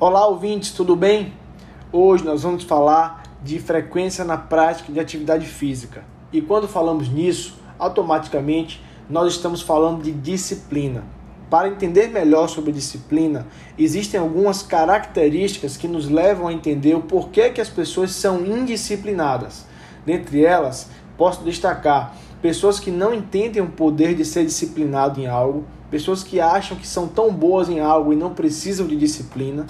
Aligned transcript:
Olá, 0.00 0.28
ouvintes, 0.28 0.70
tudo 0.70 0.94
bem? 0.94 1.32
Hoje 1.90 2.24
nós 2.24 2.44
vamos 2.44 2.62
falar 2.62 3.24
de 3.42 3.58
frequência 3.58 4.24
na 4.24 4.36
prática 4.36 4.92
de 4.92 5.00
atividade 5.00 5.44
física. 5.44 6.04
E 6.32 6.40
quando 6.40 6.68
falamos 6.68 7.08
nisso, 7.08 7.56
automaticamente 7.76 8.80
nós 9.10 9.32
estamos 9.32 9.60
falando 9.60 10.00
de 10.00 10.12
disciplina. 10.12 11.02
Para 11.50 11.66
entender 11.66 12.10
melhor 12.10 12.48
sobre 12.48 12.70
disciplina, 12.70 13.48
existem 13.76 14.20
algumas 14.20 14.62
características 14.62 15.76
que 15.76 15.88
nos 15.88 16.08
levam 16.08 16.46
a 16.46 16.52
entender 16.52 16.94
o 16.94 17.02
porquê 17.02 17.50
que 17.50 17.60
as 17.60 17.68
pessoas 17.68 18.12
são 18.12 18.46
indisciplinadas. 18.46 19.66
Dentre 20.06 20.44
elas, 20.44 20.88
posso 21.16 21.42
destacar 21.42 22.14
pessoas 22.40 22.78
que 22.78 22.92
não 22.92 23.12
entendem 23.12 23.60
o 23.60 23.66
poder 23.66 24.14
de 24.14 24.24
ser 24.24 24.44
disciplinado 24.44 25.20
em 25.20 25.26
algo, 25.26 25.64
pessoas 25.90 26.22
que 26.22 26.40
acham 26.40 26.76
que 26.76 26.86
são 26.86 27.08
tão 27.08 27.32
boas 27.32 27.68
em 27.68 27.80
algo 27.80 28.12
e 28.12 28.16
não 28.16 28.32
precisam 28.32 28.86
de 28.86 28.94
disciplina, 28.94 29.66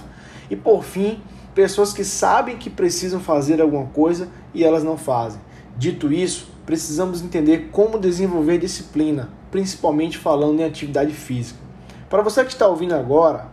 e 0.51 0.57
por 0.57 0.85
fim, 0.85 1.21
pessoas 1.55 1.93
que 1.93 2.05
sabem 2.05 2.57
que 2.57 2.71
precisam 2.71 3.21
fazer 3.21 3.61
alguma 3.61 3.87
coisa 3.87 4.29
e 4.55 4.65
elas 4.65 4.85
não 4.85 4.97
fazem. 4.97 5.41
Dito 5.77 6.13
isso, 6.13 6.51
precisamos 6.67 7.23
entender 7.23 7.69
como 7.71 7.99
desenvolver 7.99 8.59
disciplina, 8.59 9.31
principalmente 9.51 10.19
falando 10.19 10.61
em 10.61 10.65
atividade 10.65 11.13
física. 11.13 11.59
Para 12.09 12.23
você 12.23 12.45
que 12.45 12.53
está 12.53 12.67
ouvindo 12.67 12.95
agora, 12.95 13.49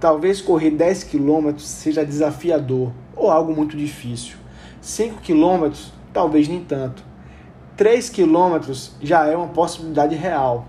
talvez 0.00 0.40
correr 0.40 0.70
10 0.70 1.04
km 1.04 1.56
seja 1.58 2.04
desafiador 2.04 2.92
ou 3.14 3.30
algo 3.30 3.54
muito 3.54 3.76
difícil. 3.76 4.36
5 4.80 5.20
km, 5.20 5.72
talvez 6.12 6.48
nem 6.48 6.64
tanto. 6.64 7.02
3 7.76 8.08
km 8.10 8.72
já 9.00 9.26
é 9.26 9.36
uma 9.36 9.48
possibilidade 9.48 10.14
real. 10.14 10.66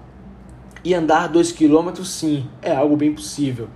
E 0.84 0.94
andar 0.94 1.28
2 1.28 1.52
km, 1.52 2.04
sim, 2.04 2.48
é 2.62 2.76
algo 2.76 2.96
bem 2.96 3.14
possível. 3.14 3.68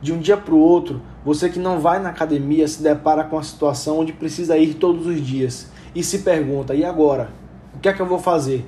De 0.00 0.12
um 0.12 0.18
dia 0.18 0.36
para 0.36 0.54
o 0.54 0.58
outro, 0.58 1.02
você 1.24 1.50
que 1.50 1.58
não 1.58 1.80
vai 1.80 2.00
na 2.00 2.08
academia 2.08 2.66
se 2.66 2.82
depara 2.82 3.24
com 3.24 3.38
a 3.38 3.42
situação 3.42 3.98
onde 3.98 4.12
precisa 4.12 4.56
ir 4.56 4.74
todos 4.74 5.06
os 5.06 5.20
dias 5.20 5.70
e 5.94 6.02
se 6.02 6.20
pergunta: 6.20 6.74
e 6.74 6.84
agora? 6.84 7.30
O 7.74 7.78
que 7.78 7.88
é 7.88 7.92
que 7.92 8.00
eu 8.00 8.06
vou 8.06 8.18
fazer? 8.18 8.66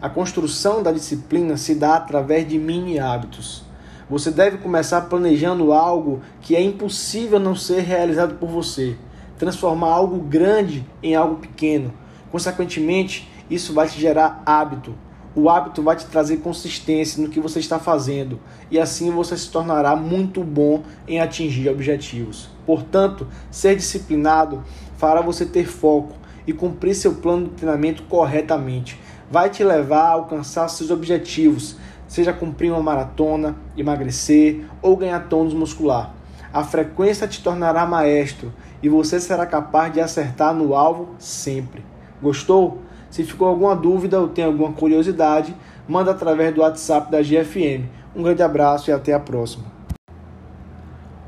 A 0.00 0.08
construção 0.08 0.82
da 0.82 0.90
disciplina 0.90 1.56
se 1.56 1.74
dá 1.74 1.96
através 1.96 2.48
de 2.48 2.58
mini 2.58 2.98
hábitos. 2.98 3.64
Você 4.10 4.30
deve 4.30 4.58
começar 4.58 5.02
planejando 5.02 5.72
algo 5.72 6.20
que 6.40 6.56
é 6.56 6.60
impossível 6.60 7.38
não 7.38 7.54
ser 7.54 7.82
realizado 7.82 8.34
por 8.34 8.48
você, 8.48 8.96
transformar 9.38 9.92
algo 9.92 10.18
grande 10.18 10.84
em 11.02 11.14
algo 11.14 11.36
pequeno. 11.36 11.92
Consequentemente, 12.30 13.30
isso 13.48 13.72
vai 13.72 13.88
te 13.88 14.00
gerar 14.00 14.42
hábito. 14.44 14.94
O 15.34 15.48
hábito 15.48 15.82
vai 15.82 15.96
te 15.96 16.04
trazer 16.04 16.38
consistência 16.38 17.22
no 17.22 17.30
que 17.30 17.40
você 17.40 17.58
está 17.58 17.78
fazendo 17.78 18.38
e 18.70 18.78
assim 18.78 19.10
você 19.10 19.34
se 19.34 19.50
tornará 19.50 19.96
muito 19.96 20.44
bom 20.44 20.82
em 21.08 21.20
atingir 21.20 21.70
objetivos. 21.70 22.50
Portanto, 22.66 23.26
ser 23.50 23.74
disciplinado 23.74 24.62
fará 24.98 25.22
você 25.22 25.46
ter 25.46 25.66
foco 25.66 26.14
e 26.46 26.52
cumprir 26.52 26.94
seu 26.94 27.14
plano 27.14 27.48
de 27.48 27.54
treinamento 27.54 28.02
corretamente. 28.02 29.00
Vai 29.30 29.48
te 29.48 29.64
levar 29.64 30.08
a 30.08 30.12
alcançar 30.12 30.68
seus 30.68 30.90
objetivos, 30.90 31.76
seja 32.06 32.34
cumprir 32.34 32.70
uma 32.70 32.82
maratona, 32.82 33.56
emagrecer 33.74 34.66
ou 34.82 34.98
ganhar 34.98 35.28
tônus 35.30 35.54
muscular. 35.54 36.14
A 36.52 36.62
frequência 36.62 37.26
te 37.26 37.42
tornará 37.42 37.86
maestro 37.86 38.52
e 38.82 38.88
você 38.90 39.18
será 39.18 39.46
capaz 39.46 39.94
de 39.94 40.00
acertar 40.02 40.52
no 40.52 40.74
alvo 40.74 41.14
sempre. 41.18 41.91
Gostou? 42.22 42.78
Se 43.10 43.24
ficou 43.24 43.48
alguma 43.48 43.74
dúvida 43.74 44.20
ou 44.20 44.28
tem 44.28 44.44
alguma 44.44 44.72
curiosidade, 44.72 45.54
manda 45.88 46.12
através 46.12 46.54
do 46.54 46.60
WhatsApp 46.60 47.10
da 47.10 47.20
GFM. 47.20 47.88
Um 48.14 48.22
grande 48.22 48.42
abraço 48.42 48.90
e 48.90 48.92
até 48.92 49.12
a 49.12 49.18
próxima. 49.18 49.64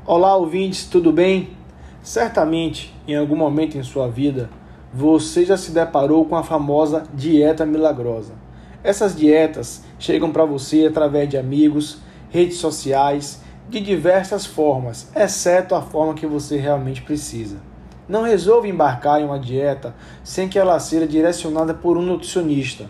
Olá, 0.05 0.35
ouvintes, 0.37 0.85
tudo 0.85 1.11
bem? 1.11 1.49
Certamente, 2.01 2.95
em 3.07 3.15
algum 3.15 3.35
momento 3.35 3.77
em 3.77 3.83
sua 3.83 4.07
vida, 4.07 4.49
você 4.93 5.43
já 5.43 5.57
se 5.57 5.71
deparou 5.71 6.23
com 6.25 6.37
a 6.37 6.43
famosa 6.43 7.03
dieta 7.13 7.65
milagrosa. 7.65 8.33
Essas 8.81 9.15
dietas 9.15 9.83
chegam 9.99 10.31
para 10.31 10.45
você 10.45 10.85
através 10.85 11.27
de 11.27 11.37
amigos, 11.37 11.97
redes 12.29 12.57
sociais, 12.57 13.41
de 13.67 13.81
diversas 13.81 14.45
formas, 14.45 15.09
exceto 15.15 15.75
a 15.75 15.81
forma 15.81 16.13
que 16.13 16.27
você 16.27 16.57
realmente 16.57 17.01
precisa. 17.01 17.57
Não 18.07 18.21
resolva 18.21 18.67
embarcar 18.67 19.19
em 19.19 19.25
uma 19.25 19.39
dieta 19.39 19.95
sem 20.23 20.47
que 20.47 20.59
ela 20.59 20.79
seja 20.79 21.07
direcionada 21.07 21.73
por 21.73 21.97
um 21.97 22.01
nutricionista. 22.01 22.85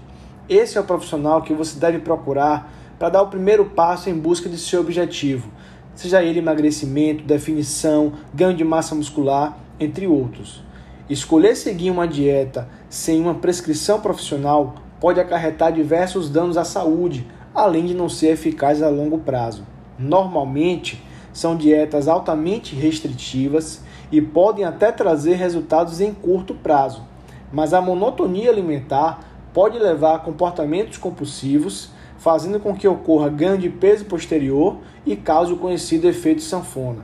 Esse 0.50 0.78
é 0.78 0.82
o 0.82 0.84
profissional 0.84 1.42
que 1.42 1.54
você 1.54 1.80
deve 1.80 2.00
procurar 2.00 2.72
para 3.00 3.10
dar 3.10 3.22
o 3.22 3.28
primeiro 3.28 3.66
passo 3.66 4.10
em 4.10 4.18
busca 4.18 4.50
de 4.50 4.58
seu 4.58 4.82
objetivo, 4.82 5.50
seja 5.96 6.22
ele 6.22 6.40
emagrecimento, 6.40 7.24
definição, 7.24 8.14
ganho 8.34 8.56
de 8.56 8.64
massa 8.64 8.94
muscular, 8.94 9.58
entre 9.80 10.06
outros. 10.06 10.64
Escolher 11.10 11.56
seguir 11.56 11.92
uma 11.92 12.08
dieta 12.08 12.68
sem 12.90 13.22
uma 13.22 13.36
prescrição 13.36 14.02
profissional 14.02 14.76
pode 15.00 15.20
acarretar 15.20 15.72
diversos 15.72 16.30
danos 16.30 16.58
à 16.58 16.64
saúde, 16.64 17.28
além 17.54 17.86
de 17.86 17.94
não 17.94 18.10
ser 18.10 18.32
eficaz 18.32 18.82
a 18.82 18.90
longo 18.90 19.20
prazo. 19.20 19.66
Normalmente, 19.98 21.02
são 21.36 21.54
dietas 21.58 22.08
altamente 22.08 22.74
restritivas 22.74 23.84
e 24.10 24.22
podem 24.22 24.64
até 24.64 24.90
trazer 24.90 25.34
resultados 25.34 26.00
em 26.00 26.14
curto 26.14 26.54
prazo, 26.54 27.04
mas 27.52 27.74
a 27.74 27.82
monotonia 27.82 28.50
alimentar 28.50 29.20
pode 29.54 29.78
levar 29.78 30.16
a 30.16 30.20
comportamentos 30.20 30.98
compulsivos, 30.98 31.90
fazendo 32.18 32.58
com 32.58 32.74
que 32.74 32.88
ocorra 32.88 33.28
ganho 33.28 33.58
de 33.58 33.70
peso 33.70 34.06
posterior 34.06 34.78
e 35.06 35.18
cause 35.18 35.52
o 35.52 35.58
conhecido 35.58 36.08
efeito 36.08 36.42
sanfona. 36.42 37.04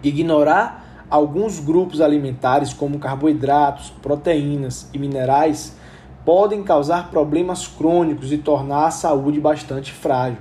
Ignorar 0.00 1.06
alguns 1.10 1.58
grupos 1.58 2.00
alimentares, 2.00 2.72
como 2.72 3.00
carboidratos, 3.00 3.90
proteínas 4.00 4.88
e 4.94 4.98
minerais, 4.98 5.76
podem 6.24 6.62
causar 6.62 7.10
problemas 7.10 7.66
crônicos 7.66 8.30
e 8.30 8.38
tornar 8.38 8.86
a 8.86 8.92
saúde 8.92 9.40
bastante 9.40 9.92
frágil. 9.92 10.38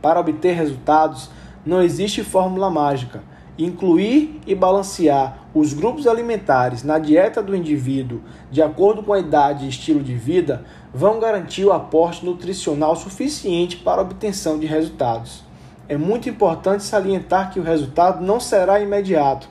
Para 0.00 0.20
obter 0.20 0.54
resultados, 0.54 1.28
não 1.64 1.82
existe 1.82 2.24
fórmula 2.24 2.70
mágica, 2.70 3.22
incluir 3.58 4.40
e 4.46 4.54
balancear 4.54 5.40
os 5.52 5.74
grupos 5.74 6.06
alimentares 6.06 6.82
na 6.82 6.98
dieta 6.98 7.42
do 7.42 7.54
indivíduo 7.54 8.22
de 8.50 8.62
acordo 8.62 9.02
com 9.02 9.12
a 9.12 9.18
idade 9.18 9.66
e 9.66 9.68
estilo 9.68 10.02
de 10.02 10.14
vida 10.14 10.64
vão 10.94 11.20
garantir 11.20 11.64
o 11.64 11.72
aporte 11.72 12.24
nutricional 12.24 12.96
suficiente 12.96 13.76
para 13.76 14.00
a 14.00 14.04
obtenção 14.04 14.58
de 14.58 14.66
resultados. 14.66 15.44
É 15.88 15.96
muito 15.96 16.28
importante 16.28 16.84
salientar 16.84 17.52
que 17.52 17.60
o 17.60 17.64
resultado 17.64 18.24
não 18.24 18.38
será 18.38 18.80
imediato. 18.80 19.48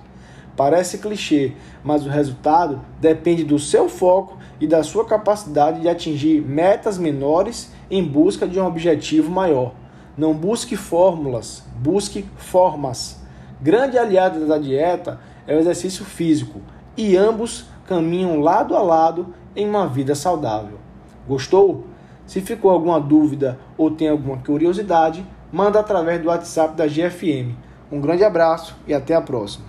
Parece 0.56 0.98
clichê, 0.98 1.54
mas 1.84 2.06
o 2.06 2.10
resultado 2.10 2.82
depende 3.00 3.44
do 3.44 3.60
seu 3.60 3.88
foco 3.88 4.38
e 4.60 4.68
da 4.68 4.84
sua 4.84 5.06
capacidade 5.06 5.82
de 5.82 5.90
atingir 5.90 6.42
metas 6.42 6.98
menores 6.98 7.72
em 7.90 8.04
busca 8.04 8.48
de 8.48 8.60
um 8.60 8.66
objetivo 8.66 9.32
maior. 9.32 9.74
Não 10.20 10.34
busque 10.34 10.76
fórmulas, 10.76 11.64
busque 11.78 12.26
formas. 12.36 13.22
Grande 13.62 13.98
aliado 13.98 14.46
da 14.46 14.58
dieta 14.58 15.18
é 15.48 15.56
o 15.56 15.60
exercício 15.60 16.04
físico 16.04 16.60
e 16.98 17.16
ambos 17.16 17.68
caminham 17.88 18.42
lado 18.42 18.76
a 18.76 18.82
lado 18.82 19.34
em 19.56 19.66
uma 19.66 19.88
vida 19.88 20.14
saudável. 20.16 20.78
Gostou? 21.26 21.86
Se 22.28 22.42
ficou 22.42 22.70
alguma 22.70 23.00
dúvida 23.00 23.58
ou 23.78 23.92
tem 23.92 24.10
alguma 24.10 24.40
curiosidade, 24.40 25.26
manda 25.54 25.80
através 25.80 26.22
do 26.22 26.28
WhatsApp 26.28 26.76
da 26.76 26.86
GFM. 26.86 27.56
Um 27.90 28.02
grande 28.02 28.26
abraço 28.26 28.76
e 28.86 28.94
até 28.94 29.16
a 29.16 29.22
próxima. 29.22 29.68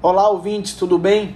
Olá, 0.00 0.28
ouvintes, 0.28 0.74
tudo 0.74 0.96
bem? 0.96 1.34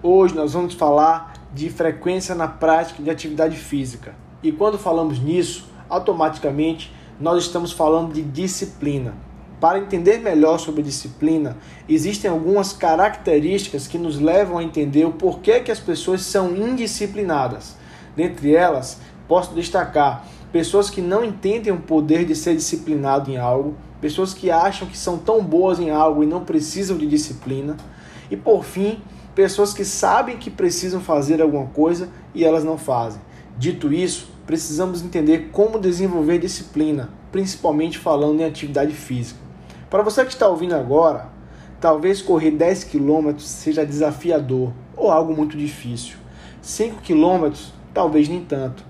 Hoje 0.00 0.32
nós 0.32 0.52
vamos 0.52 0.74
falar 0.74 1.32
de 1.52 1.68
frequência 1.70 2.36
na 2.36 2.46
prática 2.46 3.02
de 3.02 3.10
atividade 3.10 3.56
física. 3.56 4.14
E 4.44 4.52
quando 4.52 4.78
falamos 4.78 5.18
nisso, 5.18 5.68
automaticamente 5.88 7.01
nós 7.22 7.44
estamos 7.44 7.70
falando 7.70 8.12
de 8.12 8.20
disciplina. 8.20 9.14
Para 9.60 9.78
entender 9.78 10.18
melhor 10.18 10.58
sobre 10.58 10.82
disciplina, 10.82 11.56
existem 11.88 12.28
algumas 12.28 12.72
características 12.72 13.86
que 13.86 13.96
nos 13.96 14.18
levam 14.18 14.58
a 14.58 14.64
entender 14.64 15.04
o 15.04 15.12
porquê 15.12 15.60
que 15.60 15.70
as 15.70 15.78
pessoas 15.78 16.22
são 16.22 16.50
indisciplinadas. 16.56 17.76
Dentre 18.16 18.56
elas, 18.56 18.98
posso 19.28 19.54
destacar 19.54 20.26
pessoas 20.50 20.90
que 20.90 21.00
não 21.00 21.24
entendem 21.24 21.72
o 21.72 21.78
poder 21.78 22.24
de 22.24 22.34
ser 22.34 22.56
disciplinado 22.56 23.30
em 23.30 23.36
algo, 23.36 23.76
pessoas 24.00 24.34
que 24.34 24.50
acham 24.50 24.88
que 24.88 24.98
são 24.98 25.16
tão 25.16 25.44
boas 25.44 25.78
em 25.78 25.90
algo 25.90 26.24
e 26.24 26.26
não 26.26 26.44
precisam 26.44 26.98
de 26.98 27.06
disciplina, 27.06 27.76
e 28.32 28.36
por 28.36 28.64
fim, 28.64 28.98
pessoas 29.32 29.72
que 29.72 29.84
sabem 29.84 30.38
que 30.38 30.50
precisam 30.50 31.00
fazer 31.00 31.40
alguma 31.40 31.66
coisa 31.66 32.08
e 32.34 32.44
elas 32.44 32.64
não 32.64 32.76
fazem. 32.76 33.20
Dito 33.56 33.92
isso, 33.92 34.28
precisamos 34.52 35.02
entender 35.02 35.48
como 35.50 35.78
desenvolver 35.78 36.38
disciplina, 36.38 37.08
principalmente 37.30 37.96
falando 37.96 38.38
em 38.38 38.44
atividade 38.44 38.92
física. 38.92 39.40
Para 39.88 40.02
você 40.02 40.22
que 40.26 40.30
está 40.30 40.46
ouvindo 40.46 40.74
agora, 40.74 41.28
talvez 41.80 42.20
correr 42.20 42.50
10 42.50 42.84
km 42.84 43.38
seja 43.38 43.86
desafiador 43.86 44.70
ou 44.94 45.10
algo 45.10 45.34
muito 45.34 45.56
difícil. 45.56 46.16
5 46.60 47.00
km, 47.00 47.50
talvez 47.94 48.28
nem 48.28 48.44
tanto. 48.44 48.84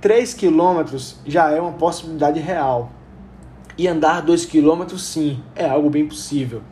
3 0.00 0.32
km 0.32 0.96
já 1.26 1.50
é 1.50 1.60
uma 1.60 1.72
possibilidade 1.72 2.40
real. 2.40 2.90
E 3.76 3.86
andar 3.86 4.22
2 4.22 4.46
km, 4.46 4.96
sim, 4.96 5.42
é 5.54 5.68
algo 5.68 5.90
bem 5.90 6.08
possível. 6.08 6.62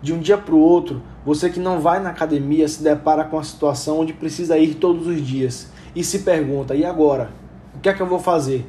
De 0.00 0.12
um 0.12 0.20
dia 0.20 0.38
para 0.38 0.54
o 0.54 0.60
outro, 0.60 1.02
você 1.26 1.50
que 1.50 1.58
não 1.58 1.80
vai 1.80 1.98
na 1.98 2.10
academia 2.10 2.68
se 2.68 2.84
depara 2.84 3.24
com 3.24 3.36
a 3.36 3.42
situação 3.42 3.98
onde 3.98 4.12
precisa 4.12 4.56
ir 4.56 4.74
todos 4.74 5.08
os 5.08 5.20
dias 5.26 5.72
e 5.92 6.04
se 6.04 6.20
pergunta: 6.20 6.76
e 6.76 6.84
agora? 6.84 7.42
Que 7.84 7.90
é 7.90 7.92
que 7.92 8.00
eu 8.00 8.06
vou 8.06 8.18
fazer? 8.18 8.66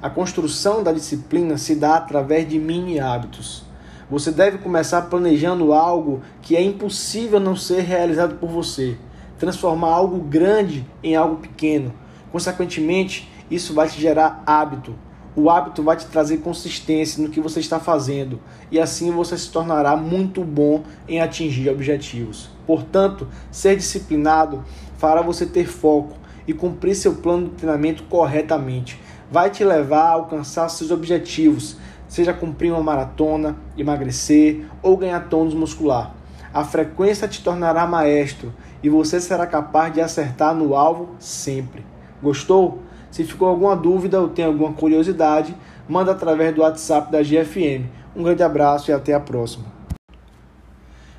A 0.00 0.08
construção 0.08 0.82
da 0.82 0.90
disciplina 0.90 1.58
se 1.58 1.74
dá 1.74 1.96
através 1.96 2.48
de 2.48 2.58
mini 2.58 2.98
hábitos. 2.98 3.64
Você 4.10 4.30
deve 4.30 4.56
começar 4.56 5.02
planejando 5.02 5.74
algo 5.74 6.22
que 6.40 6.56
é 6.56 6.62
impossível 6.62 7.38
não 7.38 7.54
ser 7.54 7.82
realizado 7.82 8.36
por 8.36 8.48
você. 8.48 8.96
Transformar 9.38 9.90
algo 9.90 10.20
grande 10.20 10.86
em 11.02 11.14
algo 11.14 11.36
pequeno. 11.36 11.92
Consequentemente, 12.32 13.30
isso 13.50 13.74
vai 13.74 13.90
te 13.90 14.00
gerar 14.00 14.42
hábito. 14.46 14.94
O 15.36 15.50
hábito 15.50 15.82
vai 15.82 15.98
te 15.98 16.06
trazer 16.06 16.38
consistência 16.38 17.22
no 17.22 17.28
que 17.28 17.42
você 17.42 17.60
está 17.60 17.78
fazendo 17.78 18.40
e 18.70 18.80
assim 18.80 19.10
você 19.10 19.36
se 19.36 19.50
tornará 19.50 19.98
muito 19.98 20.42
bom 20.42 20.82
em 21.06 21.20
atingir 21.20 21.68
objetivos. 21.68 22.48
Portanto, 22.66 23.28
ser 23.50 23.76
disciplinado 23.76 24.64
fará 24.96 25.20
você 25.20 25.44
ter 25.44 25.66
foco 25.66 26.24
e 26.46 26.54
cumprir 26.54 26.94
seu 26.94 27.16
plano 27.16 27.48
de 27.48 27.54
treinamento 27.56 28.04
corretamente. 28.04 29.00
Vai 29.30 29.50
te 29.50 29.64
levar 29.64 30.04
a 30.04 30.12
alcançar 30.12 30.68
seus 30.68 30.90
objetivos, 30.90 31.76
seja 32.08 32.32
cumprir 32.32 32.70
uma 32.70 32.82
maratona, 32.82 33.56
emagrecer 33.76 34.64
ou 34.82 34.96
ganhar 34.96 35.28
tônus 35.28 35.54
muscular. 35.54 36.14
A 36.54 36.64
frequência 36.64 37.28
te 37.28 37.42
tornará 37.42 37.86
maestro 37.86 38.52
e 38.82 38.88
você 38.88 39.20
será 39.20 39.46
capaz 39.46 39.92
de 39.92 40.00
acertar 40.00 40.54
no 40.54 40.74
alvo 40.74 41.10
sempre. 41.18 41.84
Gostou? 42.22 42.82
Se 43.10 43.24
ficou 43.24 43.48
alguma 43.48 43.76
dúvida 43.76 44.20
ou 44.20 44.28
tem 44.28 44.44
alguma 44.44 44.72
curiosidade, 44.72 45.54
manda 45.88 46.12
através 46.12 46.54
do 46.54 46.62
WhatsApp 46.62 47.10
da 47.10 47.22
GFM. 47.22 47.86
Um 48.14 48.22
grande 48.22 48.42
abraço 48.42 48.90
e 48.90 48.94
até 48.94 49.12
a 49.12 49.20
próxima. 49.20 49.66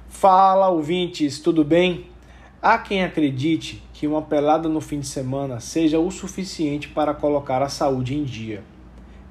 Fala, 0.07 0.69
ouvintes, 0.69 1.39
tudo 1.39 1.63
bem? 1.63 2.07
Há 2.69 2.77
quem 2.77 3.01
acredite 3.01 3.81
que 3.93 4.05
uma 4.05 4.21
pelada 4.21 4.67
no 4.67 4.81
fim 4.81 4.99
de 4.99 5.07
semana 5.07 5.57
seja 5.61 5.99
o 5.99 6.11
suficiente 6.11 6.89
para 6.89 7.13
colocar 7.13 7.61
a 7.61 7.69
saúde 7.69 8.13
em 8.13 8.25
dia. 8.25 8.61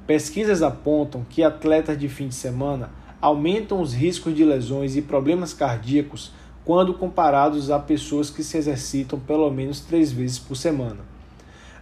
Pesquisas 0.07 0.63
apontam 0.63 1.23
que 1.29 1.43
atletas 1.43 1.99
de 1.99 2.09
fim 2.09 2.29
de 2.29 2.35
semana 2.35 2.89
aumentam 3.21 3.83
os 3.83 3.93
riscos 3.93 4.35
de 4.35 4.43
lesões 4.43 4.97
e 4.97 5.03
problemas 5.03 5.53
cardíacos 5.53 6.33
quando 6.65 6.95
comparados 6.95 7.71
a 7.71 7.79
pessoas 7.79 8.31
que 8.31 8.43
se 8.43 8.57
exercitam 8.57 9.21
pelo 9.21 9.51
menos 9.51 9.81
três 9.81 10.11
vezes 10.11 10.39
por 10.39 10.57
semana. 10.57 11.05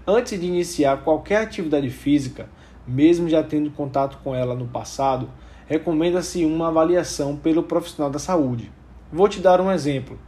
Antes 0.05 0.41
de 0.41 0.47
iniciar 0.47 1.05
qualquer 1.05 1.43
atividade 1.43 1.89
física, 1.89 2.49
mesmo 2.85 3.29
já 3.29 3.45
tendo 3.45 3.71
contato 3.71 4.19
com 4.25 4.35
ela 4.35 4.57
no 4.57 4.67
passado, 4.67 5.31
recomenda-se 5.69 6.45
uma 6.45 6.67
avaliação 6.67 7.37
pelo 7.37 7.63
profissional 7.63 8.11
da 8.11 8.19
saúde. 8.19 8.73
Vou 9.13 9.29
te 9.29 9.39
dar 9.39 9.61
um 9.61 9.71
exemplo. 9.71 10.19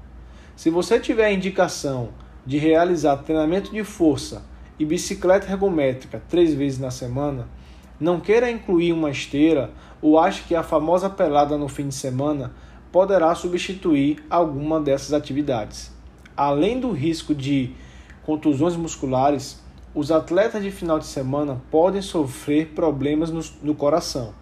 Se 0.56 0.70
você 0.70 0.99
tiver 0.99 1.26
a 1.26 1.32
indicação 1.32 2.08
de 2.47 2.56
realizar 2.56 3.19
treinamento 3.19 3.70
de 3.70 3.85
força 3.85 4.43
e 4.79 4.87
bicicleta 4.87 5.53
ergométrica 5.53 6.23
três 6.31 6.55
vezes 6.55 6.79
na 6.79 6.91
semana, 6.91 7.47
não 8.00 8.20
queira 8.20 8.50
incluir 8.50 8.91
uma 8.94 9.11
esteira 9.11 9.70
ou 10.00 10.19
ache 10.19 10.44
que 10.49 10.55
a 10.55 10.62
famosa 10.62 11.11
pelada 11.11 11.58
no 11.58 11.69
fim 11.69 11.88
de 11.88 11.94
semana 11.94 12.55
poderá 12.91 13.35
substituir 13.35 14.25
alguma 14.31 14.81
dessas 14.81 15.12
atividades. 15.12 15.93
Além 16.35 16.81
do 16.81 16.91
risco 16.91 17.35
de 17.35 17.73
contusões 18.25 18.76
musculares, 18.76 19.62
os 19.94 20.11
atletas 20.11 20.62
de 20.62 20.70
final 20.70 20.99
de 20.99 21.06
semana 21.06 21.61
podem 21.70 22.00
sofrer 22.00 22.69
problemas 22.69 23.31
no, 23.31 23.43
no, 23.62 23.75
coração. 23.75 24.32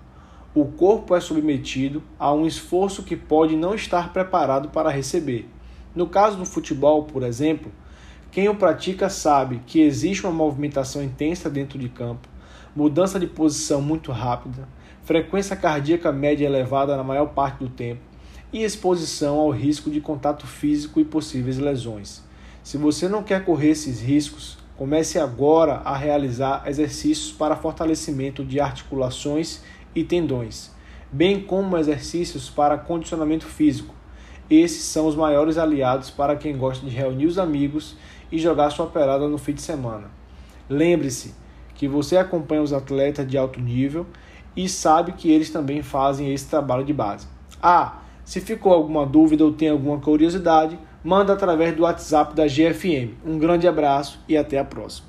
O 0.54 0.64
corpo 0.64 1.16
é 1.16 1.20
submetido 1.20 2.04
a 2.16 2.32
um 2.32 2.46
esforço 2.46 3.02
que 3.02 3.16
pode 3.16 3.56
não 3.56 3.74
estar 3.74 4.12
preparado 4.12 4.68
para 4.68 4.90
receber. 4.90 5.48
No 5.94 6.06
caso 6.08 6.36
do 6.36 6.44
futebol, 6.44 7.04
por 7.04 7.22
exemplo, 7.22 7.70
quem 8.30 8.48
o 8.48 8.54
pratica 8.54 9.08
sabe 9.08 9.62
que 9.66 9.80
existe 9.80 10.24
uma 10.24 10.32
movimentação 10.32 11.02
intensa 11.02 11.48
dentro 11.48 11.78
de 11.78 11.88
campo, 11.88 12.28
mudança 12.74 13.20
de 13.20 13.26
posição 13.26 13.80
muito 13.80 14.10
rápida, 14.10 14.68
frequência 15.04 15.54
cardíaca 15.54 16.10
média 16.10 16.46
elevada 16.46 16.96
na 16.96 17.04
maior 17.04 17.26
parte 17.26 17.58
do 17.58 17.68
tempo 17.68 18.00
e 18.52 18.62
exposição 18.62 19.38
ao 19.38 19.50
risco 19.50 19.90
de 19.90 20.00
contato 20.00 20.46
físico 20.46 20.98
e 20.98 21.04
possíveis 21.04 21.58
lesões. 21.58 22.22
Se 22.62 22.76
você 22.76 23.08
não 23.08 23.22
quer 23.22 23.44
correr 23.44 23.70
esses 23.70 24.00
riscos, 24.00 24.58
Comece 24.76 25.20
agora 25.20 25.74
a 25.84 25.96
realizar 25.96 26.64
exercícios 26.66 27.30
para 27.30 27.54
fortalecimento 27.54 28.44
de 28.44 28.58
articulações 28.58 29.62
e 29.94 30.02
tendões, 30.02 30.72
bem 31.12 31.40
como 31.40 31.78
exercícios 31.78 32.50
para 32.50 32.76
condicionamento 32.76 33.46
físico. 33.46 33.94
Esses 34.50 34.84
são 34.84 35.06
os 35.06 35.16
maiores 35.16 35.56
aliados 35.56 36.10
para 36.10 36.36
quem 36.36 36.56
gosta 36.56 36.84
de 36.84 36.94
reunir 36.94 37.26
os 37.26 37.38
amigos 37.38 37.96
e 38.30 38.38
jogar 38.38 38.70
sua 38.70 38.86
pelada 38.86 39.26
no 39.28 39.38
fim 39.38 39.52
de 39.52 39.62
semana. 39.62 40.10
Lembre-se 40.68 41.34
que 41.74 41.88
você 41.88 42.16
acompanha 42.16 42.62
os 42.62 42.72
atletas 42.72 43.26
de 43.26 43.38
alto 43.38 43.60
nível 43.60 44.06
e 44.56 44.68
sabe 44.68 45.12
que 45.12 45.30
eles 45.30 45.50
também 45.50 45.82
fazem 45.82 46.32
esse 46.32 46.48
trabalho 46.48 46.84
de 46.84 46.92
base. 46.92 47.26
Ah, 47.62 48.00
se 48.24 48.40
ficou 48.40 48.72
alguma 48.72 49.04
dúvida 49.04 49.44
ou 49.44 49.52
tem 49.52 49.68
alguma 49.68 49.98
curiosidade, 49.98 50.78
manda 51.02 51.32
através 51.32 51.74
do 51.74 51.82
WhatsApp 51.82 52.34
da 52.34 52.46
GFM. 52.46 53.14
Um 53.24 53.38
grande 53.38 53.66
abraço 53.66 54.20
e 54.28 54.36
até 54.36 54.58
a 54.58 54.64
próxima. 54.64 55.08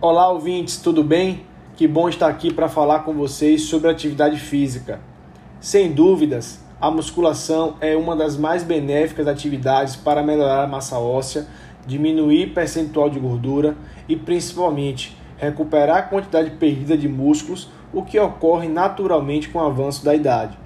Olá, 0.00 0.30
ouvintes, 0.30 0.78
tudo 0.78 1.04
bem? 1.04 1.44
Que 1.76 1.86
bom 1.86 2.08
estar 2.08 2.28
aqui 2.28 2.52
para 2.52 2.68
falar 2.68 3.00
com 3.00 3.12
vocês 3.12 3.62
sobre 3.62 3.90
atividade 3.90 4.38
física. 4.38 5.00
Sem 5.60 5.92
dúvidas, 5.92 6.62
a 6.80 6.90
musculação 6.90 7.76
é 7.78 7.94
uma 7.94 8.16
das 8.16 8.38
mais 8.38 8.64
benéficas 8.64 9.28
atividades 9.28 9.96
para 9.96 10.22
melhorar 10.22 10.64
a 10.64 10.66
massa 10.66 10.98
óssea, 10.98 11.46
diminuir 11.86 12.54
percentual 12.54 13.10
de 13.10 13.20
gordura 13.20 13.76
e 14.08 14.16
principalmente 14.16 15.14
recuperar 15.36 15.98
a 15.98 16.02
quantidade 16.02 16.52
perdida 16.52 16.96
de 16.96 17.06
músculos, 17.06 17.68
o 17.92 18.02
que 18.02 18.18
ocorre 18.18 18.66
naturalmente 18.66 19.50
com 19.50 19.58
o 19.58 19.66
avanço 19.66 20.02
da 20.02 20.14
idade. 20.14 20.56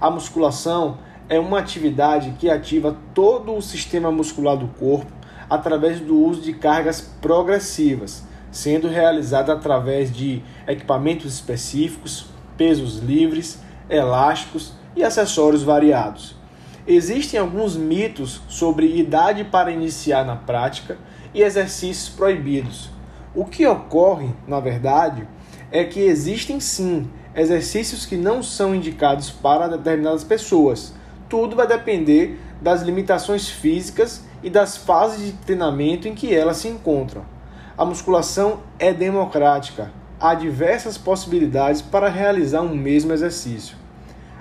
A 0.00 0.08
musculação 0.08 0.98
é 1.28 1.40
uma 1.40 1.58
atividade 1.58 2.34
que 2.38 2.48
ativa 2.48 2.96
todo 3.12 3.52
o 3.52 3.60
sistema 3.60 4.12
muscular 4.12 4.56
do 4.56 4.68
corpo 4.68 5.10
através 5.50 5.98
do 5.98 6.16
uso 6.16 6.40
de 6.40 6.52
cargas 6.52 7.00
progressivas, 7.20 8.24
sendo 8.52 8.86
realizada 8.86 9.52
através 9.52 10.12
de 10.12 10.40
equipamentos 10.68 11.34
específicos, 11.34 12.26
pesos 12.56 12.98
livres, 12.98 13.60
elásticos 13.90 14.78
e 14.98 15.04
acessórios 15.04 15.62
variados. 15.62 16.34
Existem 16.84 17.38
alguns 17.38 17.76
mitos 17.76 18.42
sobre 18.48 18.98
idade 18.98 19.44
para 19.44 19.70
iniciar 19.70 20.24
na 20.24 20.34
prática 20.34 20.98
e 21.32 21.42
exercícios 21.42 22.08
proibidos. 22.08 22.90
O 23.32 23.44
que 23.44 23.64
ocorre, 23.64 24.30
na 24.46 24.58
verdade, 24.58 25.28
é 25.70 25.84
que 25.84 26.00
existem 26.00 26.58
sim 26.58 27.08
exercícios 27.36 28.04
que 28.04 28.16
não 28.16 28.42
são 28.42 28.74
indicados 28.74 29.30
para 29.30 29.68
determinadas 29.68 30.24
pessoas, 30.24 30.92
tudo 31.28 31.54
vai 31.54 31.68
depender 31.68 32.40
das 32.60 32.82
limitações 32.82 33.48
físicas 33.48 34.24
e 34.42 34.50
das 34.50 34.76
fases 34.76 35.26
de 35.26 35.32
treinamento 35.32 36.08
em 36.08 36.14
que 36.14 36.34
elas 36.34 36.56
se 36.56 36.66
encontram. 36.66 37.24
A 37.76 37.84
musculação 37.84 38.60
é 38.78 38.92
democrática, 38.92 39.92
há 40.18 40.34
diversas 40.34 40.98
possibilidades 40.98 41.80
para 41.80 42.08
realizar 42.08 42.62
um 42.62 42.74
mesmo 42.74 43.12
exercício. 43.12 43.76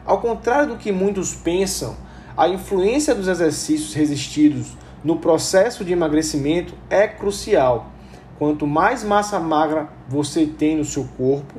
Ao 0.07 0.19
contrário 0.19 0.69
do 0.69 0.77
que 0.77 0.91
muitos 0.91 1.35
pensam, 1.35 1.95
a 2.35 2.47
influência 2.49 3.13
dos 3.13 3.27
exercícios 3.27 3.93
resistidos 3.93 4.75
no 5.03 5.17
processo 5.17 5.85
de 5.85 5.93
emagrecimento 5.93 6.73
é 6.89 7.07
crucial. 7.07 7.91
Quanto 8.39 8.65
mais 8.65 9.03
massa 9.03 9.39
magra 9.39 9.89
você 10.07 10.47
tem 10.47 10.77
no 10.77 10.85
seu 10.85 11.07
corpo, 11.17 11.55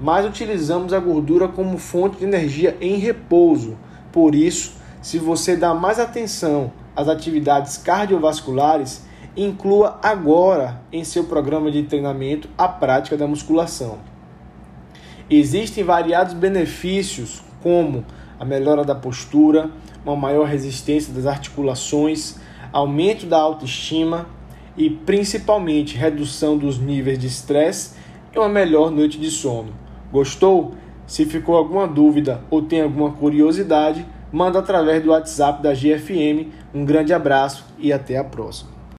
mais 0.00 0.24
utilizamos 0.24 0.94
a 0.94 0.98
gordura 0.98 1.48
como 1.48 1.76
fonte 1.76 2.18
de 2.18 2.24
energia 2.24 2.76
em 2.80 2.96
repouso 2.96 3.76
por 4.12 4.34
isso, 4.34 4.72
se 5.02 5.18
você 5.18 5.56
dá 5.56 5.74
mais 5.74 5.98
atenção 5.98 6.72
às 6.96 7.08
atividades 7.08 7.76
cardiovasculares, 7.76 9.02
inclua 9.36 9.98
agora 10.02 10.80
em 10.92 11.04
seu 11.04 11.24
programa 11.24 11.70
de 11.70 11.84
treinamento 11.84 12.48
a 12.56 12.66
prática 12.66 13.16
da 13.16 13.26
musculação. 13.26 13.98
Existem 15.30 15.84
variados 15.84 16.32
benefícios, 16.32 17.42
como 17.62 18.04
a 18.38 18.44
melhora 18.44 18.84
da 18.84 18.94
postura, 18.94 19.70
uma 20.04 20.16
maior 20.16 20.46
resistência 20.46 21.12
das 21.12 21.26
articulações, 21.26 22.36
aumento 22.72 23.26
da 23.26 23.38
autoestima 23.38 24.26
e 24.76 24.88
principalmente 24.88 25.96
redução 25.96 26.56
dos 26.56 26.78
níveis 26.78 27.18
de 27.18 27.26
estresse 27.26 27.96
e 28.34 28.38
uma 28.38 28.48
melhor 28.48 28.90
noite 28.90 29.18
de 29.18 29.30
sono. 29.30 29.72
Gostou? 30.12 30.74
Se 31.06 31.24
ficou 31.24 31.56
alguma 31.56 31.88
dúvida 31.88 32.42
ou 32.50 32.62
tem 32.62 32.82
alguma 32.82 33.12
curiosidade, 33.12 34.06
manda 34.30 34.58
através 34.58 35.02
do 35.02 35.10
WhatsApp 35.10 35.62
da 35.62 35.72
GFM. 35.72 36.52
Um 36.74 36.84
grande 36.84 37.14
abraço 37.14 37.64
e 37.78 37.92
até 37.92 38.18
a 38.18 38.24
próxima. 38.24 38.77